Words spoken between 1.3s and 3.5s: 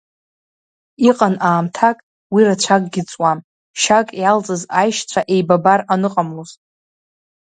аамҭак, уи рацәакгьы ҵуам,